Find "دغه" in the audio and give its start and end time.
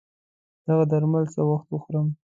0.67-0.83